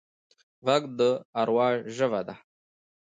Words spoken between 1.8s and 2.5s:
ژبه ده